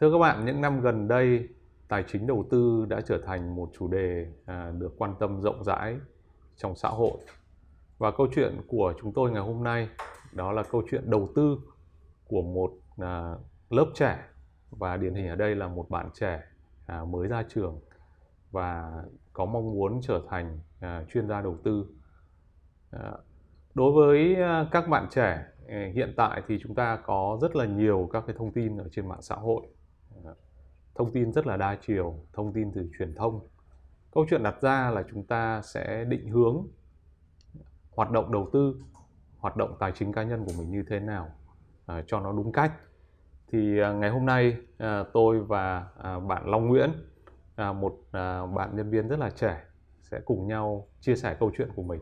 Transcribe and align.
Thưa 0.00 0.12
các 0.12 0.18
bạn, 0.18 0.44
những 0.44 0.60
năm 0.60 0.80
gần 0.80 1.08
đây, 1.08 1.48
tài 1.88 2.04
chính 2.08 2.26
đầu 2.26 2.46
tư 2.50 2.86
đã 2.88 3.00
trở 3.00 3.18
thành 3.26 3.56
một 3.56 3.70
chủ 3.78 3.88
đề 3.88 4.26
à, 4.46 4.72
được 4.78 4.94
quan 4.98 5.14
tâm 5.20 5.40
rộng 5.40 5.64
rãi 5.64 5.96
trong 6.56 6.76
xã 6.76 6.88
hội. 6.88 7.18
Và 7.98 8.10
câu 8.10 8.26
chuyện 8.34 8.60
của 8.66 8.94
chúng 9.00 9.12
tôi 9.12 9.30
ngày 9.30 9.42
hôm 9.42 9.64
nay 9.64 9.88
đó 10.32 10.52
là 10.52 10.62
câu 10.62 10.82
chuyện 10.90 11.10
đầu 11.10 11.28
tư 11.34 11.58
của 12.28 12.42
một 12.42 12.72
à, 12.98 13.34
lớp 13.70 13.86
trẻ 13.94 14.18
và 14.70 14.96
điển 14.96 15.14
hình 15.14 15.28
ở 15.28 15.36
đây 15.36 15.54
là 15.54 15.68
một 15.68 15.90
bạn 15.90 16.10
trẻ 16.14 16.42
à, 16.86 17.04
mới 17.04 17.28
ra 17.28 17.44
trường 17.48 17.80
và 18.50 19.02
có 19.32 19.44
mong 19.44 19.72
muốn 19.72 20.00
trở 20.02 20.22
thành 20.28 20.58
à, 20.80 21.04
chuyên 21.12 21.28
gia 21.28 21.40
đầu 21.40 21.58
tư. 21.64 21.86
À, 22.90 23.12
đối 23.74 23.92
với 23.92 24.34
à, 24.42 24.66
các 24.70 24.88
bạn 24.88 25.06
trẻ 25.10 25.44
hiện 25.94 26.14
tại 26.16 26.42
thì 26.48 26.58
chúng 26.62 26.74
ta 26.74 26.96
có 27.06 27.38
rất 27.42 27.56
là 27.56 27.64
nhiều 27.64 28.08
các 28.12 28.24
cái 28.26 28.36
thông 28.38 28.52
tin 28.52 28.78
ở 28.78 28.88
trên 28.92 29.08
mạng 29.08 29.22
xã 29.22 29.34
hội 29.34 29.66
thông 30.98 31.12
tin 31.12 31.32
rất 31.32 31.46
là 31.46 31.56
đa 31.56 31.78
chiều 31.86 32.14
thông 32.32 32.52
tin 32.52 32.72
từ 32.72 32.88
truyền 32.98 33.14
thông. 33.14 33.40
Câu 34.14 34.26
chuyện 34.30 34.42
đặt 34.42 34.62
ra 34.62 34.90
là 34.90 35.04
chúng 35.10 35.26
ta 35.26 35.62
sẽ 35.62 36.04
định 36.04 36.28
hướng 36.28 36.66
hoạt 37.90 38.10
động 38.10 38.32
đầu 38.32 38.50
tư 38.52 38.80
hoạt 39.38 39.56
động 39.56 39.76
tài 39.80 39.92
chính 39.92 40.12
cá 40.12 40.22
nhân 40.22 40.44
của 40.44 40.52
mình 40.58 40.70
như 40.70 40.84
thế 40.88 41.00
nào 41.00 41.28
à, 41.86 42.02
cho 42.06 42.20
nó 42.20 42.32
đúng 42.32 42.52
cách. 42.52 42.72
Thì 43.48 43.80
à, 43.80 43.92
ngày 43.92 44.10
hôm 44.10 44.26
nay 44.26 44.56
à, 44.78 45.04
tôi 45.12 45.40
và 45.40 45.88
à, 45.98 46.20
bạn 46.20 46.46
Long 46.46 46.68
Nguyễn 46.68 46.90
à, 47.56 47.72
một 47.72 47.98
à, 48.12 48.46
bạn 48.46 48.76
nhân 48.76 48.90
viên 48.90 49.08
rất 49.08 49.18
là 49.18 49.30
trẻ 49.30 49.62
sẽ 50.02 50.20
cùng 50.24 50.48
nhau 50.48 50.88
chia 51.00 51.16
sẻ 51.16 51.36
câu 51.40 51.50
chuyện 51.56 51.68
của 51.76 51.82
mình. 51.82 52.00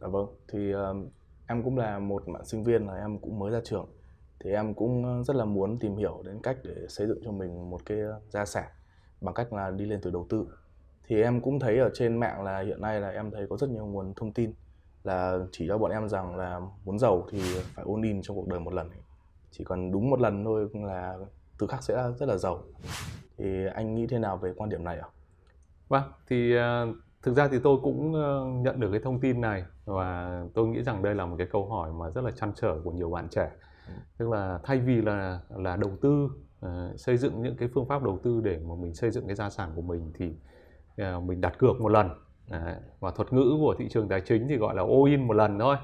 Dạ 0.00 0.08
vâng, 0.08 0.26
thì 0.52 0.72
à, 0.72 0.88
em 1.46 1.62
cũng 1.62 1.76
là 1.76 1.98
một 1.98 2.22
bạn 2.26 2.44
sinh 2.44 2.64
viên 2.64 2.86
là 2.86 2.94
em 2.94 3.18
cũng 3.18 3.38
mới 3.38 3.50
ra 3.50 3.60
trường 3.64 3.88
thì 4.40 4.50
em 4.50 4.74
cũng 4.74 5.04
ờ, 5.04 5.22
rất 5.22 5.36
là 5.36 5.44
muốn 5.44 5.78
tìm 5.78 5.96
hiểu 5.96 6.22
đến 6.24 6.40
cách 6.42 6.56
để 6.64 6.74
xây 6.88 7.06
dựng 7.06 7.20
cho 7.24 7.32
mình 7.32 7.70
một 7.70 7.80
cái 7.86 8.00
ờ, 8.00 8.20
gia 8.28 8.44
sản 8.44 8.68
bằng 9.20 9.34
cách 9.34 9.52
là 9.52 9.70
đi 9.70 9.84
lên 9.84 10.00
từ 10.02 10.10
đầu 10.10 10.26
tư. 10.28 10.46
Thì 11.06 11.22
em 11.22 11.40
cũng 11.40 11.60
thấy 11.60 11.78
ở 11.78 11.90
trên 11.94 12.16
mạng 12.16 12.42
là 12.42 12.60
hiện 12.60 12.80
nay 12.80 13.00
là 13.00 13.08
em 13.08 13.30
thấy 13.30 13.46
có 13.50 13.56
rất 13.56 13.70
nhiều 13.70 13.86
nguồn 13.86 14.14
thông 14.14 14.32
tin 14.32 14.52
là 15.04 15.38
chỉ 15.52 15.68
cho 15.68 15.78
bọn 15.78 15.90
em 15.90 16.08
rằng 16.08 16.36
là 16.36 16.60
muốn 16.84 16.98
giàu 16.98 17.26
thì 17.30 17.40
phải 17.74 17.84
ôn 17.84 18.02
in 18.02 18.22
trong 18.22 18.36
cuộc 18.36 18.48
đời 18.48 18.60
một 18.60 18.72
lần 18.72 18.90
chỉ 19.50 19.64
cần 19.64 19.92
đúng 19.92 20.10
một 20.10 20.20
lần 20.20 20.44
thôi 20.44 20.68
là 20.74 21.18
từ 21.58 21.66
khắc 21.66 21.82
sẽ 21.82 22.12
rất 22.18 22.28
là 22.28 22.36
giàu. 22.36 22.62
Thì 23.38 23.66
anh 23.74 23.94
nghĩ 23.94 24.06
thế 24.06 24.18
nào 24.18 24.36
về 24.36 24.52
quan 24.56 24.70
điểm 24.70 24.84
này 24.84 24.98
ạ? 24.98 25.08
Vâng, 25.88 26.02
thì 26.26 26.56
ờ, 26.56 26.86
thực 27.22 27.36
ra 27.36 27.48
thì 27.48 27.58
tôi 27.62 27.78
cũng 27.82 28.12
nhận 28.62 28.80
được 28.80 28.88
cái 28.90 29.00
thông 29.04 29.20
tin 29.20 29.40
này 29.40 29.64
và 29.84 30.42
tôi 30.54 30.68
nghĩ 30.68 30.82
rằng 30.82 31.02
đây 31.02 31.14
là 31.14 31.26
một 31.26 31.34
cái 31.38 31.46
câu 31.50 31.68
hỏi 31.68 31.92
mà 31.92 32.10
rất 32.10 32.24
là 32.24 32.30
chăn 32.30 32.52
trở 32.56 32.80
của 32.84 32.90
nhiều 32.90 33.10
bạn 33.10 33.28
trẻ 33.28 33.50
tức 34.18 34.28
là 34.28 34.58
thay 34.64 34.78
vì 34.78 35.02
là 35.02 35.40
là 35.56 35.76
đầu 35.76 35.90
tư 36.02 36.28
uh, 36.66 37.00
xây 37.00 37.16
dựng 37.16 37.42
những 37.42 37.56
cái 37.56 37.68
phương 37.74 37.88
pháp 37.88 38.02
đầu 38.02 38.20
tư 38.22 38.40
để 38.44 38.58
mà 38.68 38.74
mình 38.74 38.94
xây 38.94 39.10
dựng 39.10 39.26
cái 39.26 39.36
gia 39.36 39.50
sản 39.50 39.72
của 39.74 39.82
mình 39.82 40.12
thì 40.14 40.26
uh, 41.02 41.22
mình 41.22 41.40
đặt 41.40 41.58
cược 41.58 41.80
một 41.80 41.88
lần. 41.88 42.08
Đấy. 42.50 42.74
và 43.00 43.10
thuật 43.10 43.32
ngữ 43.32 43.56
của 43.60 43.74
thị 43.78 43.88
trường 43.90 44.08
tài 44.08 44.20
chính 44.20 44.48
thì 44.48 44.56
gọi 44.56 44.74
là 44.74 44.82
all 44.82 45.10
in 45.10 45.26
một 45.26 45.34
lần 45.34 45.58
thôi. 45.58 45.76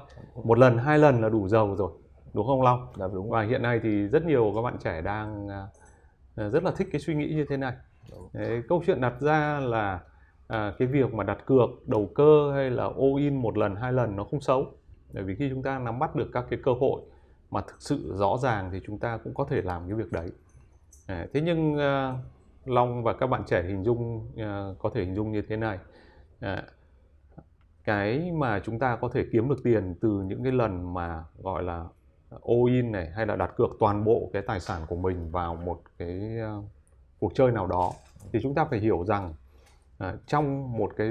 Một 0.43 0.57
lần 0.57 0.77
hai 0.77 0.99
lần 0.99 1.21
là 1.21 1.29
đủ 1.29 1.47
giàu 1.47 1.75
rồi 1.75 1.91
đúng 2.33 2.47
không 2.47 2.61
long? 2.61 2.87
Dạ, 2.97 3.05
đúng. 3.13 3.29
và 3.29 3.41
hiện 3.41 3.61
nay 3.61 3.79
thì 3.83 3.89
rất 3.89 4.25
nhiều 4.25 4.51
các 4.55 4.61
bạn 4.61 4.77
trẻ 4.83 5.01
đang 5.01 5.47
uh, 5.47 6.53
rất 6.53 6.63
là 6.63 6.71
thích 6.77 6.87
cái 6.91 7.01
suy 7.01 7.15
nghĩ 7.15 7.27
như 7.27 7.45
thế 7.49 7.57
này. 7.57 7.73
Đấy, 8.33 8.61
câu 8.69 8.83
chuyện 8.85 9.01
đặt 9.01 9.21
ra 9.21 9.59
là 9.59 9.99
à, 10.47 10.73
cái 10.79 10.87
việc 10.87 11.13
mà 11.13 11.23
đặt 11.23 11.45
cược 11.45 11.69
đầu 11.87 12.09
cơ 12.15 12.51
hay 12.53 12.69
là 12.69 12.83
all 12.83 13.17
in 13.17 13.41
một 13.41 13.57
lần 13.57 13.75
hai 13.75 13.93
lần 13.93 14.15
nó 14.15 14.23
không 14.23 14.41
xấu. 14.41 14.65
Bởi 15.13 15.23
vì 15.23 15.35
khi 15.35 15.49
chúng 15.49 15.63
ta 15.63 15.79
nắm 15.79 15.99
bắt 15.99 16.15
được 16.15 16.29
các 16.33 16.45
cái 16.49 16.59
cơ 16.63 16.71
hội 16.79 17.01
mà 17.55 17.61
thực 17.61 17.81
sự 17.81 18.13
rõ 18.15 18.37
ràng 18.37 18.69
thì 18.71 18.81
chúng 18.85 18.99
ta 18.99 19.17
cũng 19.23 19.33
có 19.33 19.45
thể 19.49 19.61
làm 19.61 19.87
cái 19.87 19.93
việc 19.93 20.11
đấy. 20.11 20.31
Thế 21.07 21.41
nhưng 21.41 21.77
ờ, 21.77 22.15
long 22.65 23.03
và 23.03 23.13
các 23.13 23.27
bạn 23.27 23.43
trẻ 23.47 23.63
hình 23.63 23.83
dung 23.83 24.27
ờ, 24.37 24.75
có 24.79 24.89
thể 24.93 25.01
hình 25.01 25.15
dung 25.15 25.31
như 25.31 25.41
thế 25.49 25.57
này. 25.57 25.79
Ờ, 26.39 26.63
cái 27.83 28.31
mà 28.31 28.59
chúng 28.59 28.79
ta 28.79 28.95
có 29.01 29.09
thể 29.13 29.25
kiếm 29.31 29.49
được 29.49 29.63
tiền 29.63 29.95
từ 30.01 30.09
những 30.09 30.43
cái 30.43 30.51
lần 30.51 30.93
mà, 30.93 31.23
gọi 31.43 31.63
là, 31.63 31.85
all 32.29 32.67
in 32.67 32.91
này, 32.91 33.09
hay 33.15 33.25
là 33.25 33.35
đặt 33.35 33.51
cược 33.57 33.69
toàn 33.79 34.03
bộ 34.03 34.29
cái 34.33 34.41
tài 34.41 34.59
sản 34.59 34.81
của 34.87 34.95
mình 34.95 35.31
vào 35.31 35.55
một 35.55 35.81
cái 35.97 36.37
cuộc 37.19 37.31
chơi 37.35 37.51
nào 37.51 37.67
đó, 37.67 37.91
thì 38.33 38.39
chúng 38.43 38.55
ta 38.55 38.65
phải 38.65 38.79
hiểu 38.79 39.05
rằng 39.05 39.33
trong 40.27 40.77
một 40.77 40.91
cái 40.97 41.09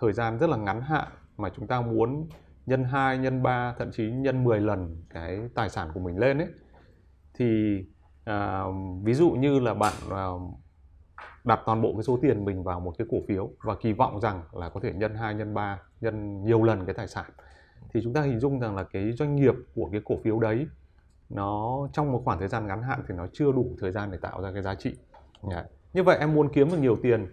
thời 0.00 0.12
gian 0.12 0.38
rất 0.38 0.50
là 0.50 0.56
ngắn 0.56 0.80
hạn 0.80 1.08
mà 1.36 1.50
chúng 1.56 1.66
ta 1.66 1.80
muốn 1.80 2.26
nhân 2.66 2.84
2, 2.84 3.18
nhân 3.18 3.42
3, 3.42 3.74
thậm 3.78 3.90
chí 3.92 4.10
nhân 4.10 4.44
10 4.44 4.60
lần 4.60 5.02
cái 5.10 5.40
tài 5.54 5.70
sản 5.70 5.88
của 5.94 6.00
mình 6.00 6.18
lên 6.18 6.38
ấy 6.38 6.48
thì 7.34 7.78
à, 8.24 8.64
ví 9.02 9.14
dụ 9.14 9.30
như 9.30 9.60
là 9.60 9.74
bạn 9.74 9.92
à, 10.10 10.26
đặt 11.44 11.60
toàn 11.66 11.82
bộ 11.82 11.92
cái 11.92 12.02
số 12.02 12.18
tiền 12.22 12.44
mình 12.44 12.62
vào 12.62 12.80
một 12.80 12.94
cái 12.98 13.06
cổ 13.10 13.18
phiếu 13.28 13.50
và 13.64 13.74
kỳ 13.74 13.92
vọng 13.92 14.20
rằng 14.20 14.42
là 14.52 14.68
có 14.68 14.80
thể 14.82 14.92
nhân 14.92 15.14
2, 15.14 15.34
nhân 15.34 15.54
3, 15.54 15.80
nhân 16.00 16.44
nhiều 16.44 16.62
lần 16.62 16.86
cái 16.86 16.94
tài 16.94 17.08
sản 17.08 17.30
thì 17.94 18.00
chúng 18.04 18.12
ta 18.12 18.22
hình 18.22 18.40
dung 18.40 18.60
rằng 18.60 18.76
là 18.76 18.84
cái 18.84 19.12
doanh 19.12 19.36
nghiệp 19.36 19.54
của 19.74 19.88
cái 19.92 20.00
cổ 20.04 20.16
phiếu 20.24 20.38
đấy 20.38 20.66
nó 21.28 21.88
trong 21.92 22.12
một 22.12 22.22
khoảng 22.24 22.38
thời 22.38 22.48
gian 22.48 22.66
ngắn 22.66 22.82
hạn 22.82 23.02
thì 23.08 23.14
nó 23.14 23.26
chưa 23.32 23.52
đủ 23.52 23.76
thời 23.80 23.92
gian 23.92 24.10
để 24.10 24.18
tạo 24.18 24.42
ra 24.42 24.52
cái 24.52 24.62
giá 24.62 24.74
trị. 24.74 24.96
Yeah. 25.50 25.66
Như 25.92 26.02
vậy 26.02 26.18
em 26.20 26.34
muốn 26.34 26.48
kiếm 26.52 26.70
được 26.70 26.78
nhiều 26.78 26.96
tiền 27.02 27.26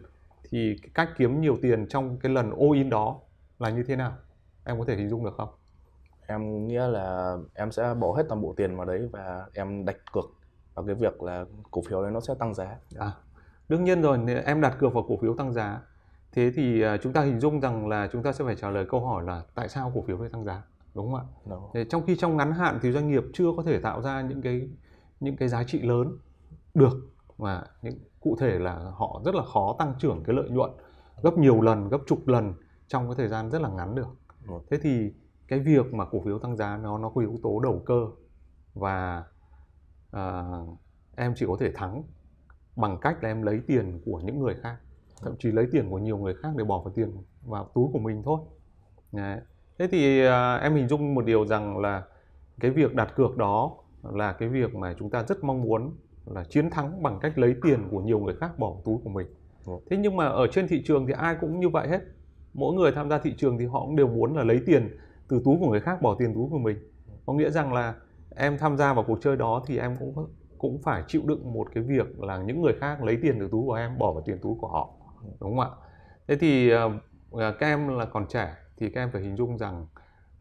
thì 0.49 0.75
cách 0.93 1.09
kiếm 1.17 1.41
nhiều 1.41 1.57
tiền 1.61 1.87
trong 1.87 2.19
cái 2.19 2.31
lần 2.31 2.51
all 2.51 2.73
in 2.73 2.89
đó 2.89 3.19
là 3.59 3.69
như 3.69 3.83
thế 3.83 3.95
nào? 3.95 4.17
Em 4.65 4.79
có 4.79 4.85
thể 4.87 4.95
hình 4.95 5.09
dung 5.09 5.25
được 5.25 5.33
không? 5.37 5.49
Em 6.27 6.67
nghĩa 6.67 6.87
là 6.87 7.37
em 7.53 7.71
sẽ 7.71 7.93
bỏ 7.93 8.13
hết 8.17 8.23
toàn 8.29 8.41
bộ 8.41 8.53
tiền 8.57 8.75
vào 8.77 8.85
đấy 8.85 9.09
và 9.11 9.45
em 9.53 9.85
đặt 9.85 9.95
cược 10.11 10.25
vào 10.73 10.85
cái 10.85 10.95
việc 10.95 11.23
là 11.23 11.45
cổ 11.71 11.81
phiếu 11.89 12.01
đấy 12.01 12.11
nó 12.11 12.19
sẽ 12.19 12.33
tăng 12.39 12.53
giá. 12.53 12.77
À, 12.97 13.11
đương 13.69 13.83
nhiên 13.83 14.01
rồi 14.01 14.19
em 14.45 14.61
đặt 14.61 14.75
cược 14.79 14.93
vào 14.93 15.05
cổ 15.07 15.17
phiếu 15.21 15.35
tăng 15.35 15.53
giá 15.53 15.81
thế 16.31 16.51
thì 16.55 16.81
à, 16.81 16.97
chúng 16.97 17.13
ta 17.13 17.21
hình 17.21 17.39
dung 17.39 17.61
rằng 17.61 17.87
là 17.87 18.09
chúng 18.11 18.23
ta 18.23 18.31
sẽ 18.31 18.45
phải 18.45 18.55
trả 18.55 18.69
lời 18.69 18.85
câu 18.89 19.05
hỏi 19.05 19.23
là 19.23 19.41
tại 19.55 19.69
sao 19.69 19.91
cổ 19.95 20.01
phiếu 20.07 20.17
phải 20.17 20.29
tăng 20.29 20.45
giá 20.45 20.61
đúng 20.93 21.11
không 21.11 21.19
ạ? 21.19 21.23
Đúng. 21.73 21.87
trong 21.89 22.05
khi 22.05 22.15
trong 22.15 22.37
ngắn 22.37 22.51
hạn 22.51 22.79
thì 22.81 22.91
doanh 22.91 23.09
nghiệp 23.09 23.23
chưa 23.33 23.47
có 23.57 23.63
thể 23.63 23.79
tạo 23.79 24.01
ra 24.01 24.21
những 24.21 24.41
cái 24.41 24.69
những 25.19 25.37
cái 25.37 25.47
giá 25.47 25.63
trị 25.63 25.81
lớn 25.81 26.17
được 26.73 26.93
mà 27.37 27.63
những 27.81 27.99
cụ 28.19 28.37
thể 28.39 28.59
là 28.59 28.91
họ 28.93 29.21
rất 29.25 29.35
là 29.35 29.43
khó 29.53 29.75
tăng 29.79 29.93
trưởng 29.99 30.23
cái 30.23 30.35
lợi 30.35 30.49
nhuận 30.49 30.71
gấp 31.23 31.37
nhiều 31.37 31.61
lần 31.61 31.89
gấp 31.89 31.97
chục 32.07 32.27
lần 32.27 32.53
trong 32.87 33.07
cái 33.07 33.15
thời 33.17 33.27
gian 33.27 33.49
rất 33.49 33.61
là 33.61 33.69
ngắn 33.69 33.95
được 33.95 34.07
thế 34.71 34.77
thì 34.81 35.13
cái 35.47 35.59
việc 35.59 35.93
mà 35.93 36.05
cổ 36.05 36.21
phiếu 36.25 36.39
tăng 36.39 36.57
giá 36.57 36.77
nó 36.77 36.97
nó 36.97 37.09
có 37.09 37.21
yếu 37.21 37.39
tố 37.43 37.59
đầu 37.59 37.81
cơ 37.85 38.07
và 38.73 39.23
uh, 40.17 40.79
em 41.15 41.33
chỉ 41.35 41.45
có 41.47 41.57
thể 41.59 41.71
thắng 41.71 42.03
bằng 42.75 42.97
cách 43.01 43.23
là 43.23 43.29
em 43.29 43.41
lấy 43.41 43.61
tiền 43.67 44.01
của 44.05 44.19
những 44.19 44.39
người 44.39 44.55
khác 44.61 44.77
thậm 45.21 45.35
chí 45.39 45.51
lấy 45.51 45.67
tiền 45.71 45.89
của 45.89 45.99
nhiều 45.99 46.17
người 46.17 46.33
khác 46.35 46.49
để 46.57 46.63
bỏ 46.63 46.81
vào 46.81 46.93
tiền 46.93 47.11
vào 47.45 47.71
túi 47.75 47.87
của 47.93 47.99
mình 47.99 48.23
thôi. 48.25 48.39
Đấy. 49.11 49.39
thế 49.79 49.87
thì 49.91 50.27
uh, 50.27 50.61
em 50.61 50.75
hình 50.75 50.87
dung 50.87 51.15
một 51.15 51.25
điều 51.25 51.47
rằng 51.47 51.77
là 51.77 52.03
cái 52.59 52.71
việc 52.71 52.95
đặt 52.95 53.13
cược 53.15 53.37
đó 53.37 53.77
là 54.03 54.33
cái 54.33 54.49
việc 54.49 54.75
mà 54.75 54.95
chúng 54.99 55.09
ta 55.09 55.23
rất 55.23 55.43
mong 55.43 55.61
muốn 55.61 55.95
là 56.25 56.43
chiến 56.49 56.69
thắng 56.69 57.03
bằng 57.03 57.19
cách 57.21 57.37
lấy 57.37 57.55
tiền 57.63 57.87
của 57.91 58.01
nhiều 58.01 58.19
người 58.19 58.35
khác 58.35 58.59
bỏ 58.59 58.69
vào 58.69 58.81
túi 58.85 58.97
của 59.03 59.09
mình. 59.09 59.27
Thế 59.89 59.97
nhưng 59.97 60.15
mà 60.15 60.27
ở 60.27 60.47
trên 60.47 60.67
thị 60.67 60.83
trường 60.85 61.07
thì 61.07 61.13
ai 61.13 61.35
cũng 61.41 61.59
như 61.59 61.69
vậy 61.69 61.87
hết 61.87 61.99
mỗi 62.53 62.73
người 62.73 62.91
tham 62.91 63.09
gia 63.09 63.17
thị 63.17 63.33
trường 63.37 63.57
thì 63.57 63.65
họ 63.65 63.79
cũng 63.79 63.95
đều 63.95 64.07
muốn 64.07 64.35
là 64.35 64.43
lấy 64.43 64.61
tiền 64.65 64.97
từ 65.27 65.41
túi 65.45 65.57
của 65.59 65.71
người 65.71 65.81
khác, 65.81 66.01
bỏ 66.01 66.15
tiền 66.19 66.33
túi 66.33 66.49
của 66.49 66.59
mình. 66.59 66.77
Có 67.25 67.33
nghĩa 67.33 67.49
rằng 67.49 67.73
là 67.73 67.93
em 68.35 68.57
tham 68.57 68.77
gia 68.77 68.93
vào 68.93 69.03
cuộc 69.07 69.19
chơi 69.21 69.37
đó 69.37 69.63
thì 69.67 69.77
em 69.77 69.95
cũng 69.99 70.27
cũng 70.57 70.81
phải 70.81 71.03
chịu 71.07 71.21
đựng 71.25 71.53
một 71.53 71.67
cái 71.73 71.83
việc 71.83 72.19
là 72.19 72.37
những 72.37 72.61
người 72.61 72.73
khác 72.79 73.03
lấy 73.03 73.17
tiền 73.21 73.39
từ 73.39 73.47
túi 73.51 73.63
của 73.65 73.73
em, 73.73 73.97
bỏ 73.97 74.11
vào 74.11 74.23
tiền 74.25 74.39
túi 74.41 74.55
của 74.61 74.67
họ, 74.67 74.89
đúng 75.39 75.57
không 75.57 75.59
ạ? 75.59 75.69
Thế 76.27 76.35
thì 76.35 76.69
ờ, 76.69 76.91
ờ, 77.31 77.51
các 77.59 77.67
em 77.67 77.87
là 77.87 78.05
còn 78.05 78.27
trẻ 78.27 78.55
thì 78.77 78.89
các 78.89 79.01
em 79.01 79.09
phải 79.13 79.21
hình 79.21 79.37
dung 79.37 79.57
rằng 79.57 79.87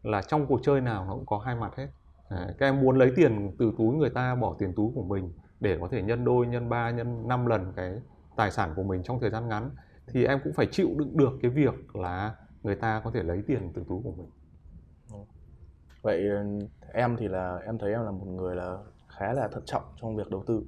là 0.03 0.21
trong 0.21 0.45
cuộc 0.45 0.59
chơi 0.63 0.81
nào 0.81 1.05
nó 1.05 1.13
cũng 1.13 1.25
có 1.25 1.37
hai 1.37 1.55
mặt 1.55 1.75
hết. 1.77 1.87
À, 2.29 2.47
các 2.59 2.65
em 2.65 2.81
muốn 2.81 2.97
lấy 2.97 3.11
tiền 3.15 3.55
từ 3.59 3.71
túi 3.77 3.95
người 3.95 4.09
ta, 4.09 4.35
bỏ 4.35 4.55
tiền 4.59 4.73
túi 4.75 4.91
của 4.95 5.03
mình 5.03 5.33
để 5.59 5.77
có 5.81 5.87
thể 5.91 6.01
nhân 6.01 6.25
đôi, 6.25 6.47
nhân 6.47 6.69
ba, 6.69 6.91
nhân 6.91 7.27
năm 7.27 7.45
lần 7.45 7.73
cái 7.75 7.93
tài 8.35 8.51
sản 8.51 8.73
của 8.75 8.83
mình 8.83 9.03
trong 9.03 9.19
thời 9.19 9.29
gian 9.29 9.47
ngắn 9.47 9.69
thì 10.07 10.25
em 10.25 10.39
cũng 10.43 10.53
phải 10.53 10.67
chịu 10.71 10.89
đựng 10.97 11.17
được 11.17 11.31
cái 11.41 11.51
việc 11.51 11.95
là 11.95 12.35
người 12.63 12.75
ta 12.75 13.01
có 13.03 13.11
thể 13.11 13.23
lấy 13.23 13.43
tiền 13.47 13.71
từ 13.75 13.83
túi 13.89 14.01
của 14.03 14.11
mình. 14.11 14.29
Vậy 16.01 16.27
ừ, 16.27 16.43
em 16.93 17.17
thì 17.17 17.27
là, 17.27 17.59
em 17.65 17.77
thấy 17.77 17.91
em 17.91 18.03
là 18.03 18.11
một 18.11 18.25
người 18.27 18.55
là 18.55 18.77
khá 19.07 19.33
là 19.33 19.47
thận 19.47 19.63
trọng 19.65 19.83
trong 20.01 20.15
việc 20.15 20.29
đầu 20.29 20.43
tư. 20.47 20.63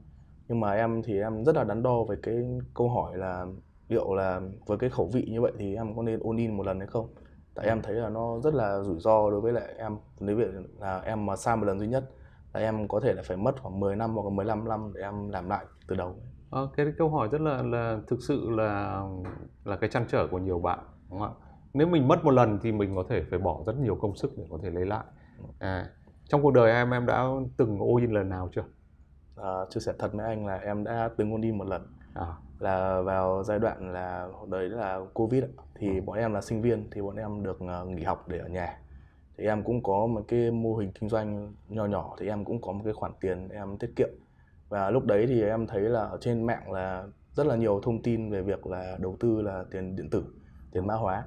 Nhưng 0.48 0.60
mà 0.60 0.72
em 0.74 1.02
thì 1.04 1.20
em 1.20 1.46
rất 1.46 1.56
là 1.56 1.64
đắn 1.64 1.84
đo 1.84 2.04
về 2.10 2.16
cái 2.24 2.36
câu 2.74 2.90
hỏi 2.90 3.18
là 3.18 3.46
liệu 3.90 4.14
là 4.16 4.42
với 4.66 4.78
cái 4.78 4.90
khẩu 4.90 5.08
vị 5.14 5.28
như 5.32 5.42
vậy 5.42 5.52
thì 5.60 5.76
em 5.76 5.96
có 5.96 6.04
nên 6.04 6.20
ôn 6.20 6.38
in 6.38 6.58
một 6.58 6.66
lần 6.66 6.80
hay 6.80 6.88
không? 6.88 7.14
Tại 7.56 7.68
em 7.68 7.82
thấy 7.82 7.96
là 7.96 8.10
nó 8.10 8.40
rất 8.40 8.54
là 8.54 8.84
rủi 8.84 9.00
ro 9.00 9.30
đối 9.30 9.42
với 9.42 9.54
lại 9.54 9.74
em. 9.78 9.98
Nếu 10.20 10.36
việc 10.36 10.48
là 10.80 11.00
em 11.00 11.26
mà 11.26 11.36
sai 11.36 11.58
một 11.58 11.66
lần 11.66 11.80
duy 11.80 11.88
nhất 11.88 12.10
là 12.54 12.60
em 12.60 12.88
có 12.88 13.00
thể 13.00 13.14
là 13.14 13.24
phải 13.26 13.38
mất 13.38 13.62
khoảng 13.62 13.80
10 13.80 13.96
năm 13.96 14.14
hoặc 14.16 14.24
là 14.24 14.30
15 14.30 14.70
năm 14.70 14.92
để 14.96 15.02
em 15.02 15.30
làm 15.30 15.50
lại 15.50 15.66
từ 15.88 15.96
đầu. 15.96 16.16
À, 16.52 16.62
cái 16.78 16.86
câu 16.98 17.10
hỏi 17.10 17.28
rất 17.32 17.42
là 17.42 17.62
là 17.62 18.00
thực 18.08 18.20
sự 18.22 18.50
là 18.50 19.02
là 19.64 19.76
cái 19.76 19.90
chăn 19.90 20.06
trở 20.08 20.28
của 20.28 20.38
nhiều 20.38 20.60
bạn 20.60 20.80
đúng 21.10 21.20
không 21.20 21.36
ạ? 21.40 21.48
Nếu 21.74 21.88
mình 21.88 22.08
mất 22.08 22.24
một 22.24 22.32
lần 22.32 22.60
thì 22.62 22.72
mình 22.72 22.96
có 22.96 23.04
thể 23.10 23.24
phải 23.30 23.40
bỏ 23.40 23.64
rất 23.66 23.78
nhiều 23.78 23.96
công 24.02 24.16
sức 24.16 24.32
để 24.38 24.44
có 24.50 24.58
thể 24.64 24.70
lấy 24.70 24.86
lại. 24.86 25.04
À, 25.60 25.90
trong 26.30 26.44
cuộc 26.44 26.52
đời 26.52 26.72
em 26.72 26.92
em 26.92 27.06
đã 27.06 27.26
từng 27.58 27.80
all 27.80 28.02
in 28.02 28.12
lần 28.12 28.30
nào 28.30 28.50
chưa? 28.56 28.64
uh, 29.42 29.70
chia 29.70 29.80
sẻ 29.80 29.94
thật 30.00 30.14
với 30.14 30.26
anh 30.26 30.46
là 30.46 30.56
em 30.58 30.84
đã 30.84 31.10
từng 31.18 31.32
ôn 31.32 31.42
đi 31.42 31.52
một 31.52 31.68
lần 31.68 31.82
à. 32.14 32.34
là 32.60 33.02
vào 33.02 33.44
giai 33.44 33.60
đoạn 33.60 33.94
là 33.94 34.28
đấy 34.48 34.70
là 34.70 35.00
covid 35.14 35.44
thì 35.76 35.88
ừ. 35.88 36.02
bọn 36.06 36.18
em 36.18 36.34
là 36.34 36.42
sinh 36.42 36.62
viên 36.62 36.90
thì 36.92 37.02
bọn 37.02 37.16
em 37.16 37.44
được 37.44 37.60
uh, 37.64 37.88
nghỉ 37.88 38.04
học 38.04 38.28
để 38.28 38.38
ở 38.38 38.48
nhà 38.48 38.80
thì 39.38 39.46
em 39.46 39.64
cũng 39.64 39.84
có 39.84 40.08
một 40.08 40.22
cái 40.28 40.52
mô 40.52 40.76
hình 40.76 40.92
kinh 41.00 41.10
doanh 41.10 41.54
nhỏ 41.70 41.86
nhỏ 41.86 42.16
thì 42.20 42.28
em 42.28 42.46
cũng 42.46 42.62
có 42.62 42.72
một 42.72 42.82
cái 42.84 42.94
khoản 42.94 43.12
tiền 43.22 43.50
em 43.50 43.78
tiết 43.78 43.94
kiệm 43.96 44.10
và 44.70 44.90
lúc 44.90 45.06
đấy 45.06 45.26
thì 45.28 45.44
em 45.44 45.68
thấy 45.68 45.82
là 45.82 46.00
ở 46.00 46.18
trên 46.22 46.44
mạng 46.46 46.72
là 46.72 47.08
rất 47.34 47.48
là 47.48 47.56
nhiều 47.56 47.80
thông 47.84 48.02
tin 48.02 48.32
về 48.32 48.42
việc 48.42 48.68
là 48.68 48.98
đầu 49.00 49.18
tư 49.20 49.42
là 49.42 49.64
tiền 49.72 49.96
điện 49.96 50.10
tử, 50.10 50.26
tiền 50.72 50.88
mã 50.88 50.94
hóa. 50.94 51.26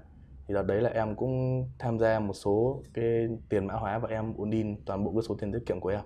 Thì 0.49 0.55
đợt 0.55 0.62
đấy 0.62 0.81
là 0.81 0.90
em 0.90 1.17
cũng 1.17 1.64
tham 1.79 1.99
gia 1.99 2.20
một 2.20 2.32
số 2.32 2.82
cái 2.94 3.29
tiền 3.49 3.67
mã 3.67 3.75
hóa 3.75 3.99
và 3.99 4.08
em 4.08 4.35
ổn 4.37 4.50
định 4.50 4.76
toàn 4.87 5.05
bộ 5.05 5.12
cái 5.12 5.23
số 5.23 5.37
tiền 5.40 5.52
tiết 5.52 5.62
kiệm 5.67 5.81
của 5.81 5.88
em. 5.88 6.00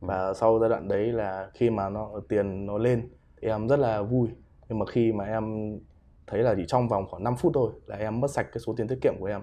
Và 0.00 0.34
sau 0.34 0.58
giai 0.58 0.70
đoạn 0.70 0.88
đấy 0.88 1.12
là 1.12 1.50
khi 1.54 1.70
mà 1.70 1.88
nó, 1.88 2.10
tiền 2.28 2.66
nó 2.66 2.78
lên 2.78 3.08
thì 3.42 3.48
em 3.48 3.68
rất 3.68 3.78
là 3.78 4.02
vui. 4.02 4.28
Nhưng 4.68 4.78
mà 4.78 4.86
khi 4.86 5.12
mà 5.12 5.24
em 5.24 5.44
thấy 6.26 6.42
là 6.42 6.54
chỉ 6.56 6.64
trong 6.66 6.88
vòng 6.88 7.06
khoảng 7.10 7.24
5 7.24 7.34
phút 7.36 7.52
thôi 7.54 7.72
là 7.86 7.96
em 7.96 8.20
mất 8.20 8.30
sạch 8.30 8.46
cái 8.52 8.60
số 8.66 8.74
tiền 8.76 8.88
tiết 8.88 8.98
kiệm 9.02 9.14
của 9.20 9.26
em. 9.26 9.42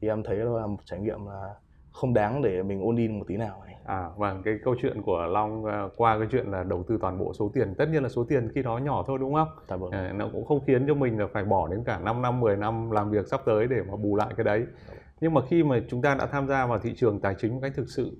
Thì 0.00 0.08
em 0.08 0.22
thấy 0.22 0.36
là 0.36 0.66
một 0.66 0.78
trải 0.84 1.00
nghiệm 1.00 1.26
là 1.26 1.54
không 2.00 2.14
đáng 2.14 2.42
để 2.42 2.62
mình 2.62 2.80
ôn 2.82 2.96
in 2.96 3.18
một 3.18 3.24
tí 3.28 3.36
nào 3.36 3.62
này. 3.66 3.76
À 3.84 4.08
vâng, 4.16 4.42
cái 4.44 4.54
câu 4.64 4.74
chuyện 4.82 5.02
của 5.02 5.26
Long 5.26 5.64
à, 5.64 5.84
qua 5.96 6.18
cái 6.18 6.28
chuyện 6.30 6.46
là 6.46 6.62
đầu 6.62 6.84
tư 6.88 6.98
toàn 7.00 7.18
bộ 7.18 7.32
số 7.34 7.50
tiền, 7.54 7.74
tất 7.78 7.88
nhiên 7.92 8.02
là 8.02 8.08
số 8.08 8.24
tiền 8.24 8.48
khi 8.54 8.62
đó 8.62 8.78
nhỏ 8.78 9.04
thôi 9.06 9.18
đúng 9.20 9.34
không? 9.34 9.48
Dạ 9.68 9.76
vâng. 9.76 9.90
À, 9.90 10.12
nó 10.16 10.28
cũng 10.32 10.46
không 10.46 10.60
khiến 10.66 10.84
cho 10.86 10.94
mình 10.94 11.18
là 11.18 11.26
phải 11.32 11.44
bỏ 11.44 11.68
đến 11.68 11.84
cả 11.84 11.98
5 11.98 12.22
năm, 12.22 12.40
10 12.40 12.56
năm 12.56 12.90
làm 12.90 13.10
việc 13.10 13.26
sắp 13.26 13.40
tới 13.46 13.66
để 13.66 13.82
mà 13.88 13.96
bù 13.96 14.16
lại 14.16 14.28
cái 14.36 14.44
đấy. 14.44 14.60
Dạ 14.60 14.94
vâng. 14.94 14.98
Nhưng 15.20 15.34
mà 15.34 15.40
khi 15.48 15.62
mà 15.62 15.80
chúng 15.88 16.02
ta 16.02 16.14
đã 16.14 16.26
tham 16.26 16.48
gia 16.48 16.66
vào 16.66 16.78
thị 16.78 16.94
trường 16.96 17.20
tài 17.20 17.34
chính 17.38 17.54
một 17.54 17.60
cách 17.62 17.72
thực 17.76 17.88
sự 17.88 18.16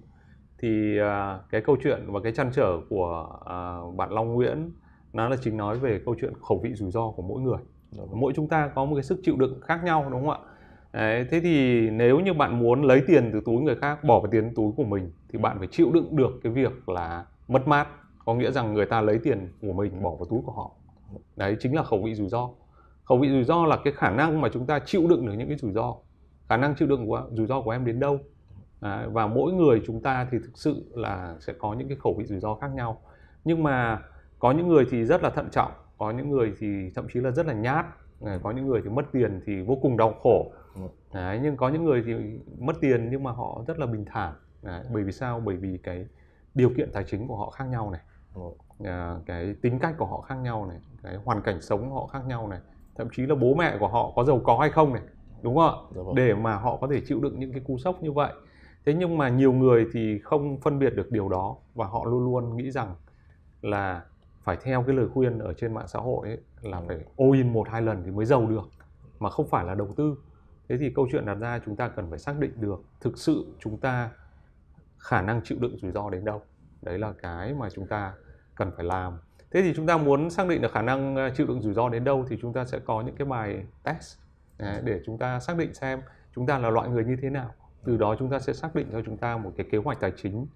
thì 0.59 0.99
uh, 1.01 1.51
cái 1.51 1.61
câu 1.61 1.77
chuyện 1.83 2.07
và 2.07 2.21
cái 2.21 2.33
chăn 2.33 2.51
trở 2.53 2.79
của 2.89 3.29
uh, 3.31 3.97
bạn 3.97 4.13
Long 4.13 4.35
Nguyễn 4.35 4.71
nó 5.13 5.29
là 5.29 5.37
chính 5.41 5.57
nói 5.57 5.79
về 5.79 6.01
câu 6.05 6.15
chuyện 6.21 6.33
khẩu 6.49 6.61
vị 6.63 6.75
rủi 6.75 6.91
ro 6.91 7.11
của 7.17 7.23
mỗi 7.23 7.41
người. 7.41 7.59
Dạ 7.91 8.03
vâng. 8.11 8.21
Mỗi 8.21 8.33
chúng 8.37 8.49
ta 8.49 8.71
có 8.75 8.85
một 8.85 8.95
cái 8.95 9.03
sức 9.03 9.21
chịu 9.23 9.37
đựng 9.37 9.61
khác 9.61 9.81
nhau 9.85 10.07
đúng 10.11 10.21
không 10.21 10.31
ạ? 10.31 10.39
Đấy, 10.93 11.27
thế 11.31 11.41
thì 11.41 11.91
nếu 11.91 12.21
như 12.21 12.33
bạn 12.33 12.59
muốn 12.59 12.83
lấy 12.83 13.03
tiền 13.07 13.31
từ 13.33 13.41
túi 13.47 13.63
người 13.63 13.77
khác 13.77 14.05
bỏ 14.05 14.21
vào 14.21 14.31
tiền 14.31 14.55
túi 14.55 14.73
của 14.77 14.85
mình 14.85 15.13
thì 15.29 15.39
bạn 15.39 15.59
phải 15.59 15.69
chịu 15.71 15.91
đựng 15.93 16.17
được 16.17 16.31
cái 16.43 16.53
việc 16.53 16.89
là 16.89 17.25
mất 17.49 17.69
mát. 17.69 17.89
Có 18.25 18.35
nghĩa 18.35 18.51
rằng 18.51 18.75
người 18.75 18.87
ta 18.87 19.01
lấy 19.01 19.19
tiền 19.19 19.49
của 19.63 19.73
mình 19.73 20.03
bỏ 20.03 20.11
vào 20.11 20.27
túi 20.31 20.41
của 20.47 20.53
họ. 20.53 20.71
Đấy 21.37 21.57
chính 21.61 21.75
là 21.75 21.83
khẩu 21.83 22.03
vị 22.03 22.15
rủi 22.15 22.29
ro. 22.29 22.49
Khẩu 23.05 23.19
vị 23.19 23.29
rủi 23.29 23.45
ro 23.45 23.67
là 23.67 23.79
cái 23.85 23.93
khả 23.93 24.11
năng 24.11 24.41
mà 24.41 24.49
chúng 24.53 24.67
ta 24.67 24.79
chịu 24.79 25.07
đựng 25.09 25.27
được 25.27 25.33
những 25.33 25.49
cái 25.49 25.57
rủi 25.57 25.73
ro. 25.73 25.95
Khả 26.49 26.57
năng 26.57 26.75
chịu 26.75 26.89
đựng 26.89 27.07
của 27.07 27.27
rủi 27.31 27.47
ro 27.47 27.61
của 27.61 27.71
em 27.71 27.85
đến 27.85 28.01
đâu? 28.01 28.19
Đấy, 28.81 29.07
và 29.13 29.27
mỗi 29.27 29.53
người 29.53 29.83
chúng 29.87 30.03
ta 30.03 30.27
thì 30.31 30.39
thực 30.39 30.53
sự 30.55 30.85
là 30.95 31.37
sẽ 31.41 31.53
có 31.59 31.75
những 31.75 31.89
cái 31.89 31.97
khẩu 32.01 32.15
vị 32.19 32.25
rủi 32.25 32.41
ro 32.41 32.55
khác 32.55 32.71
nhau. 32.75 33.01
Nhưng 33.45 33.63
mà 33.63 34.03
có 34.39 34.53
những 34.53 34.69
người 34.69 34.87
thì 34.91 35.05
rất 35.05 35.23
là 35.23 35.31
thận 35.31 35.49
trọng 35.51 35.73
có 35.99 36.11
những 36.11 36.31
người 36.31 36.53
thì 36.59 36.91
thậm 36.95 37.07
chí 37.13 37.21
là 37.21 37.31
rất 37.31 37.47
là 37.47 37.53
nhát. 37.53 37.87
Có 38.43 38.51
những 38.51 38.67
người 38.67 38.81
thì 38.85 38.91
mất 38.91 39.05
tiền 39.13 39.41
thì 39.47 39.63
vô 39.63 39.79
cùng 39.83 39.97
đau 39.97 40.15
khổ. 40.23 40.53
Đấy, 41.15 41.41
nhưng 41.43 41.57
có 41.57 41.69
những 41.69 41.85
người 41.85 42.03
thì 42.07 42.15
mất 42.59 42.77
tiền 42.81 43.09
nhưng 43.11 43.23
mà 43.23 43.33
họ 43.33 43.63
rất 43.67 43.79
là 43.79 43.87
bình 43.87 44.05
thản. 44.05 44.35
Đấy, 44.63 44.85
bởi 44.93 45.05
vì 45.05 45.13
sao? 45.13 45.41
Bởi 45.41 45.57
vì 45.57 45.79
cái 45.83 46.07
điều 46.55 46.71
kiện 46.77 46.93
tài 46.93 47.05
chính 47.05 47.29
của 47.29 47.37
họ 47.37 47.51
khác 47.51 47.65
nhau 47.65 47.91
này. 47.91 48.01
À, 48.85 49.17
cái 49.27 49.55
tính 49.63 49.79
cách 49.79 49.95
của 49.99 50.07
họ 50.07 50.21
khác 50.21 50.35
nhau 50.35 50.67
này 50.67 50.79
cái 51.03 51.17
hoàn 51.25 51.43
cảnh 51.43 51.61
sống 51.61 51.91
của 51.91 51.95
họ 51.95 52.07
khác 52.07 52.27
nhau 52.27 52.49
này. 52.49 52.61
Thậm 52.97 53.09
chí 53.13 53.27
là 53.27 53.35
bố 53.35 53.55
mẹ 53.55 53.77
của 53.81 53.89
họ 53.89 54.13
có 54.17 54.25
giàu 54.25 54.41
có 54.45 54.59
hay 54.59 54.71
không 54.71 54.93
này 54.93 55.03
đúng 55.43 55.57
không 55.57 55.65
ạ? 55.65 55.91
Dạ 55.97 56.03
vâng. 56.03 56.15
để 56.15 56.35
mà 56.35 56.57
họ 56.57 56.77
có 56.77 56.89
thể 56.91 57.01
chịu 57.07 57.21
đựng 57.21 57.41
những 57.41 57.53
cái 57.53 57.61
cú 57.67 57.79
sốc 57.79 58.03
như 58.03 58.13
vậy. 58.13 58.33
Thế 58.87 58.95
nhưng 58.95 59.19
mà 59.19 59.29
nhiều 59.29 59.53
người 59.53 59.87
thì 59.93 60.19
không 60.19 60.61
phân 60.61 60.79
biệt 60.79 60.91
được 60.91 61.11
điều 61.11 61.29
đó 61.29 61.57
và 61.75 61.87
họ 61.87 62.05
luôn 62.05 62.25
luôn 62.25 62.57
nghĩ 62.57 62.71
rằng 62.71 62.95
là 63.63 64.03
phải 64.43 64.57
theo 64.63 64.83
cái 64.83 64.97
lời 64.97 65.09
khuyên 65.15 65.39
ở 65.39 65.53
trên 65.53 65.75
mạng 65.75 65.89
xã 65.89 65.99
hội 65.99 66.29
ấy, 66.29 66.39
là 66.63 66.83
phải 66.89 66.97
all 67.19 67.35
in 67.35 67.53
một 67.53 67.69
hai 67.69 67.83
lần 67.83 68.03
thì 68.05 68.11
mới 68.11 68.25
giàu 68.25 68.47
được 68.47 68.71
mà 69.19 69.31
không 69.31 69.47
phải 69.47 69.65
là 69.65 69.75
đầu 69.75 69.89
tư 69.97 70.17
thế 70.71 70.79
thì 70.79 70.91
câu 70.91 71.09
chuyện 71.13 71.27
đặt 71.27 71.35
ra 71.35 71.61
chúng 71.67 71.77
ta 71.77 71.89
cần 71.89 72.11
phải 72.11 72.19
xác 72.19 72.39
định 72.39 72.53
được 72.57 72.83
thực 73.01 73.19
sự 73.19 73.47
chúng 73.61 73.77
ta 73.77 74.11
khả 74.99 75.23
năng 75.23 75.41
chịu 75.45 75.59
đựng 75.61 75.77
rủi 75.77 75.93
ro 75.93 76.11
đến 76.11 76.25
đâu. 76.25 76.43
Đấy 76.83 76.99
là 76.99 77.13
cái 77.23 77.55
mà 77.55 77.71
chúng 77.71 77.87
ta 77.87 78.13
cần 78.55 78.71
phải 78.77 78.85
làm. 78.85 79.19
Thế 79.51 79.63
thì 79.63 79.73
chúng 79.77 79.87
ta 79.87 79.97
muốn 79.97 80.31
xác 80.31 80.49
định 80.49 80.63
được 80.63 80.73
khả 80.73 80.83
năng 80.83 81.17
ờ, 81.17 81.31
chịu 81.31 81.47
đựng 81.47 81.63
rủi 81.63 81.75
ro 81.75 81.89
đến 81.89 82.05
đâu 82.05 82.25
thì 82.29 82.39
chúng 82.43 82.53
ta 82.53 82.65
sẽ 82.65 82.79
có 82.79 83.03
những 83.03 83.15
cái 83.17 83.27
bài 83.27 83.65
test. 83.83 84.19
Để 84.85 85.01
chúng 85.07 85.19
ta 85.19 85.41
xác 85.41 85.57
định 85.57 85.75
xem 85.75 86.01
chúng 86.35 86.47
ta 86.47 86.59
là 86.59 86.71
loại 86.71 86.89
người 86.89 87.05
như 87.05 87.17
thế 87.23 87.31
nào. 87.31 87.55
Từ 87.85 87.97
đó 87.97 88.17
chúng 88.19 88.31
ta 88.31 88.39
sẽ 88.39 88.53
xác 88.53 88.75
định 88.75 88.89
cho 88.93 89.03
chúng 89.03 89.17
ta 89.17 89.37
một 89.37 89.53
cái 89.57 89.67
kế 89.71 89.79
hoạch 89.79 90.01
tài 90.01 90.13
chính 90.17 90.47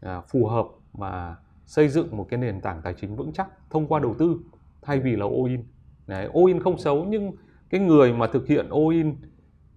à, 0.00 0.20
phù 0.20 0.46
hợp 0.46 0.66
mà 0.92 1.36
xây 1.66 1.88
dựng 1.88 2.16
một 2.16 2.26
cái 2.30 2.38
nền 2.38 2.60
tảng 2.60 2.82
tài 2.82 2.94
chính 2.94 3.16
vững 3.16 3.32
chắc 3.32 3.48
thông 3.70 3.86
qua 3.86 4.00
đầu 4.00 4.14
tư, 4.18 4.38
thay 4.82 5.00
vì 5.00 5.16
là 5.16 5.26
all 5.26 5.48
in. 5.48 5.64
Đấy, 6.06 6.28
all 6.34 6.46
in 6.46 6.62
không 6.62 6.78
xấu 6.78 7.04
nhưng 7.04 7.32
cái 7.70 7.80
người 7.80 8.12
mà 8.12 8.26
thực 8.26 8.46
hiện 8.46 8.68
all 8.70 8.92
in 8.92 9.16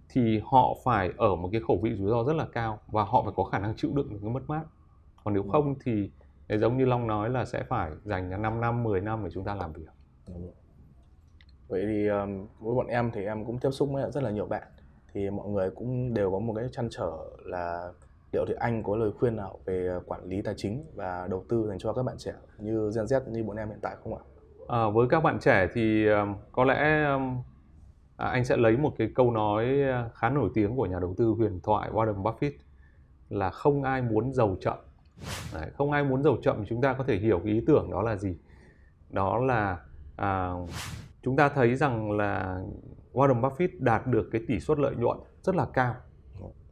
thì 0.10 0.42
họ 0.46 0.76
phải 0.84 1.12
ở 1.18 1.36
một 1.36 1.50
cái 1.52 1.62
khẩu 1.68 1.80
vị 1.84 1.96
rủi 1.96 2.10
ro 2.10 2.24
rất 2.24 2.34
là 2.34 2.46
cao 2.54 2.80
và 2.88 3.04
họ 3.04 3.24
phải 3.24 3.34
có 3.36 3.44
khả 3.44 3.60
năng 3.60 3.74
chịu 3.76 3.92
đựng 3.94 4.10
được 4.10 4.20
cái 4.22 4.30
mất 4.30 4.44
mát. 4.48 4.64
Còn 5.24 5.34
nếu 5.34 5.44
không 5.44 5.76
thì 5.84 6.12
giống 6.50 6.78
như 6.78 6.86
Long 6.86 7.08
nói 7.08 7.30
là 7.30 7.46
sẽ 7.46 7.64
phải 7.64 7.92
dành 8.04 8.42
5 8.42 8.62
năm 8.62 8.84
10 8.84 9.02
năm 9.02 9.24
để 9.24 9.30
chúng 9.34 9.44
ta 9.44 9.56
làm 9.56 9.74
việc. 9.74 9.90
Vậy 11.68 11.84
thì 11.88 12.08
um, 12.08 12.48
với 12.60 12.76
bọn 12.76 12.88
em 12.88 13.12
thì 13.14 13.26
em 13.26 13.46
cũng 13.46 13.60
tiếp 13.60 13.70
xúc 13.72 13.90
với 13.92 14.12
rất 14.12 14.24
là 14.24 14.32
nhiều 14.32 14.46
bạn. 14.46 14.68
Thì 15.14 15.30
mọi 15.30 15.48
người 15.48 15.70
cũng 15.70 16.14
đều 16.14 16.32
có 16.32 16.40
một 16.40 16.54
cái 16.54 16.66
chăn 16.72 16.88
trở 16.92 17.12
là 17.46 17.92
liệu 18.34 18.46
thì 18.48 18.54
anh 18.60 18.84
có 18.84 18.96
lời 18.96 19.12
khuyên 19.20 19.36
nào 19.36 19.60
về 19.66 20.00
quản 20.06 20.26
lý 20.26 20.42
tài 20.42 20.54
chính 20.58 20.86
và 20.96 21.28
đầu 21.30 21.44
tư 21.50 21.66
dành 21.70 21.80
cho 21.80 21.94
các 21.94 22.04
bạn 22.04 22.16
trẻ 22.18 22.34
như 22.58 22.92
Gen 22.96 23.06
Z 23.06 23.32
như 23.32 23.44
bọn 23.44 23.58
em 23.58 23.70
hiện 23.70 23.80
tại 23.82 23.96
không 24.04 24.16
ạ? 24.16 24.24
À, 24.68 24.90
với 24.90 25.08
các 25.10 25.24
bạn 25.24 25.40
trẻ 25.40 25.68
thì 25.74 26.08
um, 26.08 26.36
có 26.52 26.64
lẽ 26.64 27.06
um, 27.06 27.38
à, 28.20 28.28
anh 28.28 28.46
sẽ 28.46 28.58
lấy 28.58 28.78
một 28.78 28.94
cái 28.98 29.12
câu 29.16 29.32
nói 29.32 29.82
à, 29.82 30.10
khá 30.14 30.30
nổi 30.30 30.50
tiếng 30.54 30.76
của 30.76 30.86
nhà 30.86 31.00
đầu 31.00 31.14
tư 31.18 31.26
huyền 31.38 31.60
thoại 31.64 31.90
Warren 31.92 32.24
Buffett 32.24 32.52
là 33.30 33.50
không 33.50 33.84
ai 33.84 34.02
muốn 34.02 34.34
giàu 34.34 34.58
chậm. 34.62 34.78
Đấy, 35.54 35.72
không 35.78 35.92
ai 35.92 36.04
muốn 36.04 36.24
giàu 36.24 36.38
chậm 36.42 36.66
chúng 36.66 36.82
ta 36.82 36.94
có 36.94 37.04
thể 37.04 37.18
hiểu 37.18 37.42
cái 37.44 37.54
ý 37.54 37.62
tưởng 37.68 37.92
đó 37.92 38.02
là 38.02 38.16
gì? 38.16 38.38
Đó 39.10 39.38
là 39.38 39.80
à, 40.16 40.52
chúng 41.24 41.36
ta 41.36 41.50
thấy 41.50 41.76
rằng 41.76 42.12
là 42.12 42.62
Warren 43.14 43.42
Buffett 43.42 43.70
đạt 43.80 44.08
được 44.08 44.30
cái 44.32 44.42
tỷ 44.48 44.60
suất 44.60 44.80
lợi 44.80 44.96
nhuận 44.96 45.18
rất 45.42 45.56
là 45.56 45.66
cao. 45.74 45.96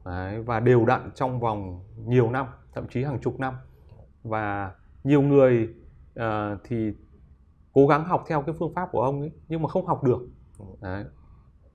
Đấy, 0.06 0.42
và 0.42 0.60
đều 0.60 0.86
đặn 0.86 1.12
trong 1.16 1.40
vòng 1.40 1.84
nhiều 2.06 2.32
năm 2.32 2.46
thậm 2.74 2.88
chí 2.88 3.04
hàng 3.04 3.20
chục 3.20 3.40
năm. 3.40 3.54
Và 4.24 4.72
nhiều 5.04 5.22
người 5.22 5.70
uh, 6.20 6.24
thì 6.64 6.94
cố 7.74 7.88
gắng 7.88 8.06
học 8.06 8.24
theo 8.28 8.42
cái 8.42 8.56
phương 8.60 8.74
pháp 8.74 8.90
của 8.92 9.02
ông 9.02 9.22
ấy 9.22 9.32
nhưng 9.48 9.62
mà 9.62 9.70
không 9.70 9.86
học 9.86 10.04
được. 10.04 10.20
Đấy 10.82 11.06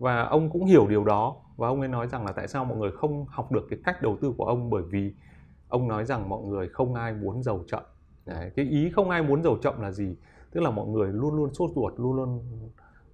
và 0.03 0.23
ông 0.23 0.51
cũng 0.51 0.65
hiểu 0.65 0.87
điều 0.89 1.05
đó. 1.05 1.37
Và 1.57 1.69
ông 1.69 1.81
ấy 1.81 1.89
nói 1.89 2.09
rằng 2.09 2.27
là 2.27 2.33
tại 2.33 2.49
sao 2.49 2.65
mọi 2.65 2.79
người 2.79 2.91
không 2.91 3.27
học 3.29 3.53
được 3.53 3.67
cái 3.71 3.79
cách 3.85 4.03
đầu 4.03 4.17
tư 4.21 4.33
của 4.39 4.45
ông? 4.45 4.71
Bởi 4.71 4.83
vì 4.83 5.15
ông 5.69 5.89
nói 5.89 6.05
rằng 6.05 6.29
mọi 6.29 6.43
người 6.43 6.69
không 6.69 6.95
ai 6.95 7.13
muốn 7.13 7.43
giàu 7.43 7.65
chậm. 7.67 7.83
Đấy, 8.27 8.51
cái 8.57 8.65
ý 8.65 8.91
không 8.91 9.11
ai 9.11 9.23
muốn 9.23 9.43
giàu 9.43 9.57
chậm 9.63 9.81
là 9.81 9.91
gì? 9.91 10.17
Tức 10.53 10.61
là 10.61 10.71
mọi 10.71 10.87
người 10.87 11.13
luôn 11.13 11.37
luôn 11.37 11.55
sốt 11.55 11.71
ruột 11.75 11.93
luôn 11.97 12.17
luôn 12.17 12.41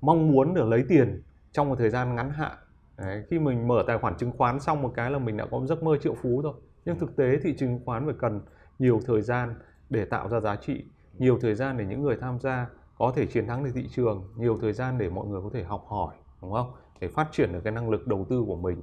mong 0.01 0.33
muốn 0.33 0.55
được 0.55 0.69
lấy 0.69 0.85
tiền 0.89 1.23
trong 1.53 1.69
một 1.69 1.75
thời 1.79 1.91
gian 1.91 2.15
ngắn 2.15 2.31
hạn. 2.31 2.53
Đấy, 2.97 3.25
khi 3.31 3.39
mình 3.39 3.69
mở 3.69 3.85
tài 3.87 3.99
khoản 3.99 4.17
chứng 4.17 4.33
khoán 4.39 4.61
xong 4.61 4.83
một 4.83 4.93
cái 4.95 5.11
là 5.11 5.19
mình 5.19 5.37
đã 5.37 5.47
có 5.51 5.67
giấc 5.67 5.83
mơ 5.83 5.97
triệu 6.03 6.15
phú 6.23 6.41
rồi. 6.43 6.55
Nhưng 6.85 6.99
thực 6.99 7.17
tế 7.17 7.37
thị 7.43 7.55
trường 7.59 7.69
chứng 7.69 7.85
khoán 7.85 8.05
phải 8.05 8.15
cần 8.19 8.41
nhiều 8.79 9.01
thời 9.07 9.23
gian 9.23 9.55
để 9.91 10.05
tạo 10.05 10.29
ra 10.29 10.41
giá 10.41 10.57
trị 10.57 10.85
nhiều 11.19 11.39
thời 11.41 11.55
gian 11.55 11.77
để 11.77 11.85
những 11.85 12.03
người 12.03 12.17
tham 12.21 12.39
gia 12.41 12.69
có 12.99 13.13
thể 13.17 13.27
chiến 13.27 13.47
thắng 13.47 13.65
được 13.65 13.71
thị 13.75 13.89
trường 13.91 14.25
nhiều 14.37 14.59
thời 14.61 14.73
gian 14.73 14.99
để 14.99 15.11
mọi 15.11 15.27
người 15.27 15.41
có 15.43 15.51
thể 15.53 15.63
học 15.63 15.85
hỏi 15.89 16.15
đúng 16.43 16.53
không? 16.53 16.73
Để 17.01 17.09
phát 17.09 17.29
triển 17.33 17.53
được 17.53 17.61
cái 17.65 17.73
năng 17.73 17.91
lực 17.91 18.07
đầu 18.07 18.27
tư 18.31 18.45
của 18.47 18.57
mình 18.57 18.83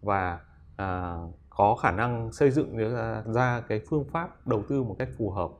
và 0.00 0.40
à, 0.76 1.16
có 1.50 1.76
khả 1.76 1.90
năng 1.90 2.32
xây 2.32 2.50
dựng 2.50 2.76
ra, 2.94 3.22
ra 3.26 3.60
cái 3.68 3.80
phương 3.88 4.04
pháp 4.04 4.46
đầu 4.46 4.62
tư 4.68 4.82
một 4.82 4.96
cách 4.98 5.08
phù 5.18 5.30
hợp. 5.30 5.50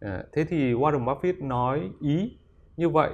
À, 0.00 0.24
thế 0.32 0.44
thì 0.44 0.74
Warren 0.74 1.04
Buffett 1.04 1.46
nói 1.46 1.90
ý 2.00 2.38
như 2.76 2.88
vậy. 2.88 3.10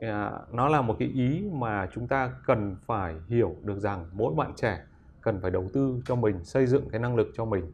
À, 0.00 0.32
nó 0.52 0.68
là 0.68 0.80
một 0.80 0.96
cái 0.98 1.08
ý 1.08 1.48
mà 1.52 1.88
chúng 1.94 2.08
ta 2.08 2.32
cần 2.46 2.76
phải 2.86 3.14
hiểu 3.28 3.56
được 3.62 3.78
rằng 3.78 4.10
mỗi 4.12 4.34
bạn 4.34 4.52
trẻ 4.56 4.84
cần 5.20 5.40
phải 5.42 5.50
đầu 5.50 5.68
tư 5.72 6.02
cho 6.04 6.14
mình 6.14 6.44
xây 6.44 6.66
dựng 6.66 6.88
cái 6.90 7.00
năng 7.00 7.16
lực 7.16 7.28
cho 7.34 7.44
mình 7.44 7.72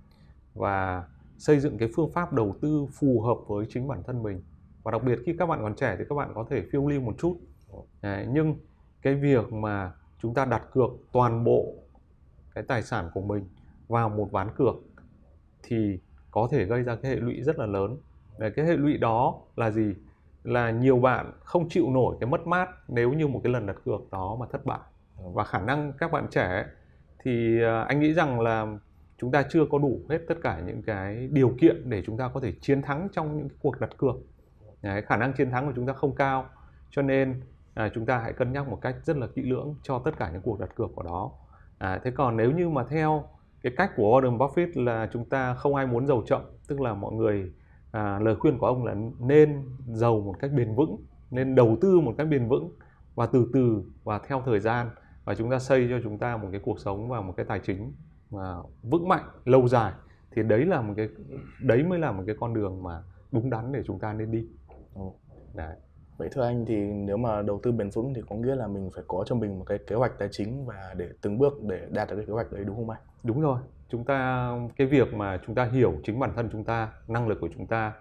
và 0.54 1.04
xây 1.38 1.60
dựng 1.60 1.78
cái 1.78 1.88
phương 1.96 2.12
pháp 2.12 2.32
đầu 2.32 2.54
tư 2.60 2.86
phù 2.92 3.20
hợp 3.20 3.36
với 3.46 3.66
chính 3.68 3.88
bản 3.88 4.02
thân 4.06 4.22
mình. 4.22 4.42
Và 4.82 4.92
đặc 4.92 5.02
biệt 5.04 5.18
khi 5.26 5.36
các 5.38 5.46
bạn 5.46 5.58
còn 5.62 5.74
trẻ 5.74 5.96
thì 5.98 6.04
các 6.08 6.14
bạn 6.14 6.32
có 6.34 6.46
thể 6.50 6.62
phiêu 6.72 6.88
lưu 6.88 7.00
một 7.00 7.14
chút. 7.18 7.36
Đấy, 8.02 8.26
nhưng 8.30 8.56
cái 9.02 9.14
việc 9.14 9.52
mà 9.52 9.92
chúng 10.22 10.34
ta 10.34 10.44
đặt 10.44 10.62
cược 10.72 10.90
toàn 11.12 11.44
bộ 11.44 11.74
cái 12.54 12.64
tài 12.68 12.82
sản 12.82 13.10
của 13.14 13.20
mình 13.20 13.48
vào 13.88 14.08
một 14.08 14.28
ván 14.32 14.48
cược 14.56 14.74
thì 15.62 15.98
có 16.30 16.48
thể 16.50 16.64
gây 16.64 16.82
ra 16.82 16.96
cái 16.96 17.10
hệ 17.10 17.16
lụy 17.16 17.42
rất 17.42 17.58
là 17.58 17.66
lớn. 17.66 17.96
Để 18.38 18.50
cái 18.50 18.64
hệ 18.64 18.76
lụy 18.76 18.96
đó 18.98 19.40
là 19.56 19.70
gì? 19.70 19.94
Là 20.44 20.70
nhiều 20.70 20.98
bạn 20.98 21.32
không 21.40 21.68
chịu 21.68 21.90
nổi 21.90 22.16
cái 22.20 22.30
mất 22.30 22.46
mát 22.46 22.68
nếu 22.88 23.12
như 23.12 23.26
một 23.26 23.40
cái 23.44 23.52
lần 23.52 23.66
đặt 23.66 23.76
cược 23.84 24.10
đó 24.10 24.36
mà 24.40 24.46
thất 24.52 24.64
bại. 24.64 24.80
Và 25.16 25.44
khả 25.44 25.60
năng 25.60 25.92
các 25.92 26.12
bạn 26.12 26.26
trẻ 26.30 26.66
thì 27.18 27.62
à, 27.62 27.82
anh 27.82 28.00
nghĩ 28.00 28.14
rằng 28.14 28.40
là 28.40 28.66
chúng 29.18 29.30
ta 29.30 29.42
chưa 29.50 29.66
có 29.70 29.78
đủ 29.78 30.00
hết 30.08 30.18
tất 30.28 30.34
cả 30.42 30.60
những 30.66 30.82
cái 30.82 31.28
điều 31.32 31.54
kiện 31.60 31.90
để 31.90 32.02
chúng 32.06 32.16
ta 32.16 32.30
có 32.34 32.40
thể 32.40 32.52
chiến 32.60 32.82
thắng 32.82 33.08
trong 33.12 33.36
những 33.38 33.48
cái 33.48 33.58
cuộc 33.62 33.80
đặt 33.80 33.90
cược 33.96 34.16
Đấy, 34.82 35.02
khả 35.02 35.16
năng 35.16 35.32
chiến 35.32 35.50
thắng 35.50 35.66
của 35.66 35.72
chúng 35.76 35.86
ta 35.86 35.92
không 35.92 36.14
cao 36.14 36.46
cho 36.90 37.02
nên 37.02 37.40
à, 37.78 37.90
chúng 37.94 38.06
ta 38.06 38.18
hãy 38.18 38.32
cân 38.32 38.52
nhắc 38.52 38.68
một 38.68 38.78
cách 38.80 38.96
rất 39.02 39.16
là 39.16 39.26
kỹ 39.26 39.42
lưỡng 39.42 39.74
cho 39.82 39.98
tất 39.98 40.10
cả 40.18 40.30
những 40.32 40.42
cuộc 40.42 40.60
đặt 40.60 40.74
cược 40.74 40.90
của 40.94 41.02
đó. 41.02 41.32
À, 41.78 42.00
thế 42.04 42.10
còn 42.10 42.36
nếu 42.36 42.50
như 42.50 42.68
mà 42.68 42.84
theo 42.84 43.24
cái 43.62 43.72
cách 43.76 43.90
của 43.96 44.20
Warren 44.20 44.38
Buffett 44.38 44.84
là 44.84 45.08
chúng 45.12 45.24
ta 45.24 45.54
không 45.54 45.74
ai 45.74 45.86
muốn 45.86 46.06
giàu 46.06 46.22
chậm 46.26 46.42
tức 46.68 46.80
là 46.80 46.94
mọi 46.94 47.12
người 47.12 47.52
à, 47.92 48.18
lời 48.18 48.36
khuyên 48.36 48.58
của 48.58 48.66
ông 48.66 48.84
là 48.84 48.94
nên 49.18 49.62
giàu 49.86 50.20
một 50.20 50.34
cách 50.38 50.50
bền 50.56 50.74
vững 50.74 50.96
nên 51.30 51.54
đầu 51.54 51.76
tư 51.80 52.00
một 52.00 52.14
cách 52.18 52.28
bền 52.30 52.48
vững 52.48 52.72
và 53.14 53.26
từ 53.26 53.50
từ 53.52 53.82
và 54.04 54.18
theo 54.18 54.42
thời 54.44 54.60
gian 54.60 54.90
và 55.24 55.34
chúng 55.34 55.50
ta 55.50 55.58
xây 55.58 55.86
cho 55.90 55.96
chúng 56.02 56.18
ta 56.18 56.36
một 56.36 56.48
cái 56.52 56.60
cuộc 56.64 56.80
sống 56.80 57.08
và 57.08 57.20
một 57.20 57.34
cái 57.36 57.46
tài 57.46 57.60
chính 57.60 57.92
mà 58.30 58.56
vững 58.82 59.08
mạnh 59.08 59.24
lâu 59.44 59.68
dài. 59.68 59.92
Thì 60.30 60.42
đấy 60.42 60.64
là 60.64 60.80
một 60.80 60.94
cái 60.96 61.08
đấy 61.62 61.82
mới 61.82 61.98
là 61.98 62.12
một 62.12 62.22
cái 62.26 62.36
con 62.40 62.54
đường 62.54 62.82
mà 62.82 63.02
đúng 63.32 63.50
đắn 63.50 63.72
để 63.72 63.82
chúng 63.86 63.98
ta 63.98 64.12
nên 64.12 64.30
đi. 64.30 64.46
Đấy. 65.54 65.76
Vậy 66.18 66.28
thưa 66.32 66.42
anh 66.42 66.64
thì 66.66 66.76
nếu 66.76 67.16
mà 67.16 67.42
đầu 67.42 67.60
tư 67.62 67.72
bền 67.72 67.90
vững 67.90 68.14
thì 68.14 68.22
có 68.28 68.36
nghĩa 68.36 68.54
là 68.54 68.66
mình 68.66 68.90
phải 68.94 69.04
có 69.08 69.24
cho 69.26 69.34
mình 69.34 69.58
một 69.58 69.64
cái 69.64 69.78
kế 69.86 69.96
hoạch 69.96 70.18
tài 70.18 70.28
chính 70.32 70.66
và 70.66 70.94
để 70.96 71.08
từng 71.20 71.38
bước 71.38 71.62
để 71.62 71.80
đạt 71.90 72.08
được 72.08 72.16
cái 72.16 72.26
kế 72.26 72.32
hoạch 72.32 72.52
đấy 72.52 72.64
đúng 72.64 72.76
không 72.76 72.90
anh? 72.90 73.00
Đúng 73.22 73.40
rồi. 73.40 73.60
Chúng 73.88 74.04
ta 74.04 74.50
cái 74.76 74.86
việc 74.86 75.14
mà 75.14 75.40
chúng 75.46 75.54
ta 75.54 75.64
hiểu 75.64 75.94
chính 76.04 76.18
bản 76.18 76.32
thân 76.36 76.48
chúng 76.52 76.64
ta, 76.64 76.92
năng 77.08 77.28
lực 77.28 77.38
của 77.40 77.48
chúng 77.56 77.66
ta 77.66 77.92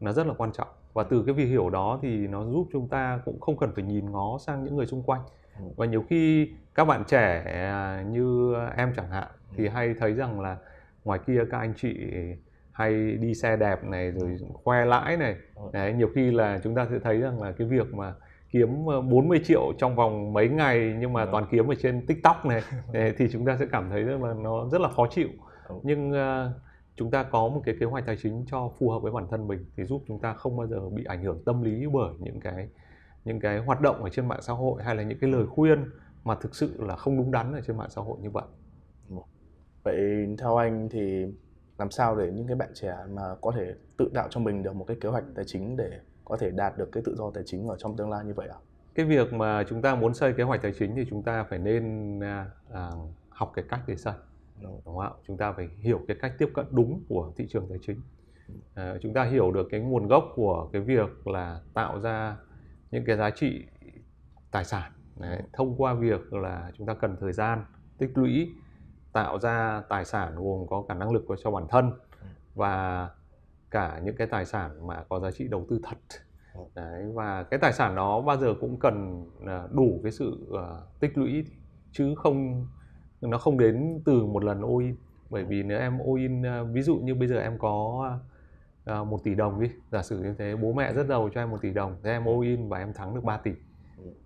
nó 0.00 0.12
rất 0.12 0.26
là 0.26 0.34
quan 0.38 0.52
trọng 0.52 0.68
và 0.92 1.02
từ 1.02 1.22
cái 1.26 1.34
việc 1.34 1.46
hiểu 1.46 1.70
đó 1.70 1.98
thì 2.02 2.26
nó 2.26 2.44
giúp 2.44 2.68
chúng 2.72 2.88
ta 2.88 3.20
cũng 3.24 3.40
không 3.40 3.56
cần 3.56 3.72
phải 3.74 3.84
nhìn 3.84 4.10
ngó 4.10 4.38
sang 4.38 4.64
những 4.64 4.76
người 4.76 4.86
xung 4.86 5.02
quanh 5.02 5.20
ừ. 5.58 5.64
và 5.76 5.86
nhiều 5.86 6.04
khi 6.08 6.50
các 6.74 6.84
bạn 6.84 7.04
trẻ 7.04 7.42
à, 7.46 8.04
như 8.10 8.54
em 8.76 8.92
chẳng 8.96 9.10
hạn 9.10 9.28
thì 9.56 9.66
ừ. 9.66 9.70
hay 9.70 9.94
thấy 10.00 10.14
rằng 10.14 10.40
là 10.40 10.56
ngoài 11.04 11.20
kia 11.26 11.40
các 11.50 11.58
anh 11.58 11.74
chị 11.76 11.94
hay 12.74 13.16
đi 13.20 13.34
xe 13.34 13.56
đẹp 13.56 13.84
này 13.84 14.10
rồi 14.10 14.38
khoe 14.52 14.84
lãi 14.84 15.16
này. 15.16 15.36
Đấy 15.72 15.92
nhiều 15.92 16.08
khi 16.14 16.30
là 16.30 16.60
chúng 16.64 16.74
ta 16.74 16.86
sẽ 16.90 16.98
thấy 16.98 17.20
rằng 17.20 17.42
là 17.42 17.52
cái 17.52 17.68
việc 17.68 17.94
mà 17.94 18.14
kiếm 18.50 18.84
40 18.84 19.40
triệu 19.44 19.72
trong 19.78 19.96
vòng 19.96 20.32
mấy 20.32 20.48
ngày 20.48 20.96
nhưng 20.98 21.12
mà 21.12 21.26
toàn 21.32 21.46
kiếm 21.50 21.70
ở 21.70 21.74
trên 21.74 22.06
tiktok 22.06 22.46
này 22.46 22.62
thì 23.18 23.28
chúng 23.32 23.46
ta 23.46 23.56
sẽ 23.56 23.66
cảm 23.72 23.90
thấy 23.90 24.02
rằng 24.02 24.24
là 24.24 24.34
nó 24.34 24.68
rất 24.68 24.80
là 24.80 24.88
khó 24.88 25.06
chịu. 25.10 25.28
Nhưng 25.82 26.10
uh, 26.10 26.16
chúng 26.96 27.10
ta 27.10 27.22
có 27.22 27.48
một 27.48 27.62
cái 27.64 27.74
kế 27.80 27.86
hoạch 27.86 28.06
tài 28.06 28.16
chính 28.22 28.44
cho 28.46 28.70
phù 28.78 28.90
hợp 28.90 28.98
với 28.98 29.12
bản 29.12 29.26
thân 29.30 29.48
mình 29.48 29.64
thì 29.76 29.84
giúp 29.84 30.02
chúng 30.08 30.18
ta 30.18 30.32
không 30.32 30.56
bao 30.56 30.66
giờ 30.66 30.88
bị 30.88 31.04
ảnh 31.04 31.22
hưởng 31.22 31.42
tâm 31.44 31.62
lý 31.62 31.86
bởi 31.92 32.14
những 32.18 32.40
cái 32.40 32.68
những 33.24 33.40
cái 33.40 33.58
hoạt 33.58 33.80
động 33.80 34.04
ở 34.04 34.10
trên 34.10 34.28
mạng 34.28 34.42
xã 34.42 34.52
hội 34.52 34.82
hay 34.82 34.94
là 34.96 35.02
những 35.02 35.18
cái 35.20 35.30
lời 35.30 35.46
khuyên 35.46 35.84
mà 36.24 36.34
thực 36.34 36.54
sự 36.54 36.82
là 36.82 36.96
không 36.96 37.16
đúng 37.16 37.32
đắn 37.32 37.52
ở 37.52 37.60
trên 37.66 37.76
mạng 37.76 37.90
xã 37.90 38.02
hội 38.02 38.18
như 38.20 38.30
vậy. 38.30 38.44
Vậy 39.82 40.26
theo 40.38 40.56
anh 40.56 40.88
thì 40.90 41.26
làm 41.78 41.90
sao 41.90 42.16
để 42.16 42.30
những 42.32 42.46
cái 42.46 42.56
bạn 42.56 42.70
trẻ 42.74 42.96
mà 43.10 43.22
có 43.40 43.52
thể 43.56 43.74
tự 43.96 44.10
tạo 44.14 44.28
cho 44.30 44.40
mình 44.40 44.62
được 44.62 44.76
một 44.76 44.84
cái 44.88 44.96
kế 45.00 45.08
hoạch 45.08 45.24
tài 45.34 45.44
chính 45.44 45.76
để 45.76 46.00
có 46.24 46.36
thể 46.36 46.50
đạt 46.50 46.78
được 46.78 46.88
cái 46.92 47.02
tự 47.06 47.14
do 47.16 47.30
tài 47.34 47.42
chính 47.46 47.68
ở 47.68 47.76
trong 47.78 47.96
tương 47.96 48.10
lai 48.10 48.24
như 48.24 48.34
vậy 48.34 48.48
ạ? 48.48 48.56
À? 48.58 48.64
Cái 48.94 49.06
việc 49.06 49.32
mà 49.32 49.64
chúng 49.68 49.82
ta 49.82 49.94
muốn 49.94 50.14
xây 50.14 50.32
kế 50.32 50.42
hoạch 50.42 50.62
tài 50.62 50.72
chính 50.78 50.94
thì 50.96 51.06
chúng 51.10 51.22
ta 51.22 51.44
phải 51.44 51.58
nên 51.58 52.20
à, 52.20 52.50
à, 52.72 52.90
học 53.28 53.52
cái 53.54 53.64
cách 53.68 53.80
để 53.86 53.96
xây 53.96 54.14
đúng 54.62 54.80
không 54.84 54.98
ạ 54.98 55.10
chúng 55.26 55.36
ta 55.36 55.52
phải 55.52 55.68
hiểu 55.78 56.00
cái 56.08 56.16
cách 56.20 56.32
tiếp 56.38 56.48
cận 56.54 56.66
đúng 56.70 57.02
của 57.08 57.32
thị 57.36 57.46
trường 57.50 57.66
tài 57.68 57.78
chính 57.82 58.00
à, 58.74 58.94
chúng 59.02 59.14
ta 59.14 59.24
hiểu 59.24 59.50
được 59.50 59.68
cái 59.70 59.80
nguồn 59.80 60.08
gốc 60.08 60.24
của 60.34 60.68
cái 60.72 60.82
việc 60.82 61.26
là 61.26 61.60
tạo 61.74 62.00
ra 62.00 62.36
những 62.90 63.04
cái 63.04 63.16
giá 63.16 63.30
trị 63.30 63.64
tài 64.50 64.64
sản 64.64 64.92
Đấy, 65.20 65.42
thông 65.52 65.76
qua 65.76 65.94
việc 65.94 66.32
là 66.32 66.72
chúng 66.78 66.86
ta 66.86 66.94
cần 66.94 67.16
thời 67.20 67.32
gian 67.32 67.64
tích 67.98 68.10
lũy 68.14 68.52
tạo 69.14 69.38
ra 69.38 69.82
tài 69.88 70.04
sản 70.04 70.34
gồm 70.36 70.66
có 70.66 70.84
cả 70.88 70.94
năng 70.94 71.12
lực 71.12 71.24
cho 71.44 71.50
bản 71.50 71.66
thân 71.68 71.92
và 72.54 73.08
cả 73.70 74.00
những 74.04 74.16
cái 74.16 74.26
tài 74.26 74.44
sản 74.44 74.86
mà 74.86 75.04
có 75.08 75.20
giá 75.20 75.30
trị 75.30 75.48
đầu 75.48 75.66
tư 75.70 75.80
thật. 75.82 75.98
Đấy, 76.74 77.04
và 77.14 77.42
cái 77.42 77.60
tài 77.60 77.72
sản 77.72 77.94
đó 77.94 78.20
bao 78.20 78.36
giờ 78.36 78.54
cũng 78.60 78.78
cần 78.78 79.24
à, 79.46 79.62
đủ 79.70 80.00
cái 80.02 80.12
sự 80.12 80.48
uh, 80.50 81.00
tích 81.00 81.18
lũy 81.18 81.44
chứ 81.92 82.14
không 82.14 82.66
nó 83.20 83.38
không 83.38 83.58
đến 83.58 84.02
từ 84.04 84.26
một 84.26 84.44
lần 84.44 84.62
all 84.62 84.80
in. 84.80 84.96
Bởi 85.30 85.44
vì 85.44 85.62
nếu 85.62 85.78
em 85.78 85.98
all 85.98 86.18
in 86.18 86.46
à, 86.46 86.62
ví 86.62 86.82
dụ 86.82 86.96
như 86.96 87.14
bây 87.14 87.28
giờ 87.28 87.38
em 87.38 87.58
có 87.58 88.08
à, 88.84 89.04
một 89.04 89.20
tỷ 89.24 89.34
đồng 89.34 89.60
đi 89.60 89.70
giả 89.92 90.02
sử 90.02 90.18
như 90.18 90.34
thế 90.38 90.56
bố 90.56 90.72
mẹ 90.72 90.92
rất 90.92 91.06
giàu 91.06 91.30
cho 91.34 91.42
em 91.42 91.50
một 91.50 91.58
tỷ 91.62 91.70
đồng 91.70 91.96
thế 92.02 92.10
em 92.10 92.24
all 92.24 92.42
in 92.42 92.68
và 92.68 92.78
em 92.78 92.92
thắng 92.92 93.14
được 93.14 93.24
3 93.24 93.36
tỷ 93.36 93.50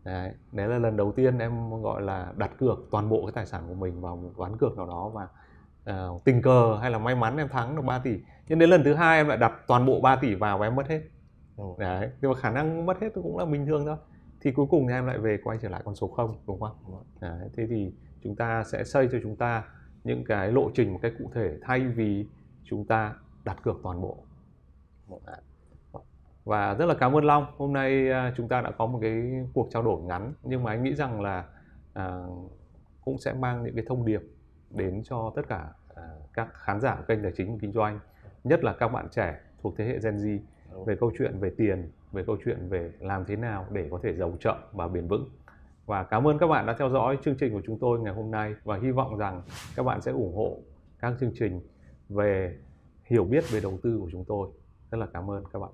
đấy, 0.04 0.32
đấy 0.52 0.68
là 0.68 0.78
lần 0.78 0.97
đầu 0.97 1.12
tiên 1.12 1.38
em 1.38 1.82
gọi 1.82 2.02
là 2.02 2.32
đặt 2.37 2.50
cược 2.58 2.78
toàn 2.90 3.08
bộ 3.08 3.23
cái 3.26 3.32
tài 3.35 3.47
sản 3.47 3.64
của 3.68 3.75
mình 3.75 4.00
vào 4.00 4.16
một 4.16 4.30
ván 4.37 4.56
cược 4.58 4.76
nào 4.76 4.87
đó 4.87 5.08
và 5.14 5.28
uh, 6.14 6.25
tình 6.25 6.42
cờ 6.42 6.78
hay 6.80 6.90
là 6.90 6.99
may 6.99 7.14
mắn 7.14 7.37
em 7.37 7.49
thắng 7.49 7.76
được 7.76 7.82
3 7.82 7.99
tỷ. 7.99 8.18
Nhưng 8.49 8.58
đến 8.58 8.70
lần 8.70 8.85
thứ 8.85 8.94
hai 8.94 9.16
em 9.16 9.28
lại 9.28 9.38
đặt 9.38 9.52
toàn 9.66 9.87
bộ 9.87 10.00
3 10.00 10.16
tỷ 10.16 10.35
vào 10.35 10.58
và 10.58 10.66
em 10.66 10.76
mất 10.76 10.88
hết. 10.88 11.00
Đấy 11.78 12.11
nhưng 12.20 12.30
mà 12.30 12.38
khả 12.38 12.50
năng 12.50 12.87
mất 12.87 13.00
hết 13.00 13.08
cũng 13.14 13.38
là 13.38 13.44
bình 13.44 13.66
thường 13.66 13.87
thôi. 13.87 13.97
Thì 14.40 14.52
cuối 14.52 14.66
cùng 14.70 14.87
thì 14.88 14.94
em 14.94 15.06
lại 15.06 15.18
về 15.18 15.38
quay 15.44 15.58
trở 15.62 15.68
lại 15.68 15.82
con 15.85 15.94
số 15.94 16.08
không 16.08 16.37
đúng 16.47 16.61
không? 16.61 17.04
Đấy, 17.20 17.49
thế 17.56 17.66
thì 17.66 17.92
chúng 18.23 18.37
ta 18.37 18.64
sẽ 18.64 18.85
xây 18.85 19.08
cho 19.12 19.18
chúng 19.23 19.37
ta 19.37 19.64
những 20.04 20.25
cái 20.25 20.52
lộ 20.52 20.70
trình 20.75 20.92
một 20.92 20.99
cách 21.02 21.12
cụ 21.18 21.30
thể 21.35 21.58
thay 21.62 21.80
vì 21.80 22.26
chúng 22.64 22.85
ta 22.85 23.14
đặt 23.44 23.62
cược 23.62 23.76
toàn 23.82 24.00
bộ 24.00 24.18
và 26.49 26.75
rất 26.75 26.87
là 26.87 26.95
cảm 26.95 27.17
ơn 27.17 27.25
Long. 27.25 27.47
Hôm 27.57 27.73
nay 27.73 28.11
à, 28.11 28.33
chúng 28.37 28.49
ta 28.49 28.61
đã 28.61 28.71
có 28.71 28.87
một 28.87 28.99
cái 29.02 29.33
cuộc 29.55 29.69
trao 29.71 29.83
đổi 29.83 30.02
ngắn 30.02 30.33
nhưng 30.43 30.62
mà 30.62 30.71
anh 30.71 30.83
nghĩ 30.83 30.95
rằng 30.95 31.21
là 31.21 31.45
à, 31.95 32.21
cũng 33.05 33.19
sẽ 33.19 33.33
mang 33.33 33.64
những 33.64 33.75
cái 33.75 33.85
thông 33.88 34.05
điệp 34.05 34.23
đến 34.71 35.02
cho 35.05 35.33
tất 35.37 35.43
cả 35.49 35.69
à, 35.95 36.02
các 36.33 36.49
khán 36.52 36.81
giả 36.81 36.99
kênh 37.09 37.23
tài 37.23 37.33
chính 37.37 37.59
kinh 37.59 37.73
doanh 37.73 38.00
nhất 38.45 38.64
là 38.64 38.73
các 38.73 38.88
bạn 38.88 39.09
trẻ 39.11 39.40
thuộc 39.62 39.75
thế 39.76 39.85
hệ 39.85 39.99
Gen 40.05 40.17
Z 40.17 40.38
về 40.87 40.97
câu 41.00 41.12
chuyện 41.19 41.38
về 41.38 41.50
tiền 41.57 41.90
về 42.12 42.25
câu 42.26 42.37
chuyện 42.45 42.69
về 42.69 42.93
làm 43.00 43.25
thế 43.25 43.37
nào 43.37 43.67
để 43.71 43.88
có 43.90 44.00
thể 44.02 44.14
giàu 44.14 44.33
chậm 44.40 44.57
và 44.73 44.88
bền 44.88 45.09
vững. 45.09 45.31
Và 45.87 46.05
cảm 46.05 46.28
ơn 46.28 46.38
các 46.38 46.47
bạn 46.47 46.67
đã 46.67 46.76
theo 46.78 46.90
dõi 46.90 47.19
chương 47.25 47.37
trình 47.37 47.52
của 47.52 47.62
chúng 47.67 47.78
tôi 47.78 48.00
ngày 48.00 48.14
hôm 48.14 48.31
nay 48.31 48.55
và 48.64 48.78
hy 48.83 48.90
vọng 48.90 49.17
rằng 49.17 49.43
các 49.76 49.83
bạn 49.83 50.00
sẽ 50.00 50.12
ủng 50.12 50.37
hộ 50.37 50.59
các 50.99 51.14
chương 51.21 51.33
trình 51.38 51.61
về 52.09 52.57
hiểu 53.05 53.25
biết 53.25 53.45
về 53.50 53.61
đầu 53.61 53.78
tư 53.83 53.99
của 54.00 54.09
chúng 54.12 54.25
tôi. 54.25 54.49
Rất 54.90 54.99
là 54.99 55.07
cảm 55.12 55.31
ơn 55.31 55.45
các 55.52 55.59
bạn 55.59 55.71